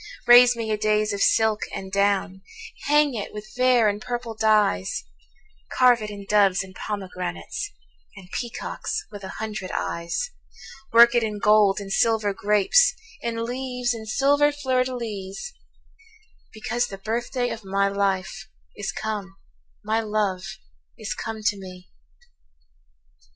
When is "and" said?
1.75-1.91, 3.87-4.01, 6.63-6.73, 8.15-8.27, 11.79-11.93, 13.93-14.09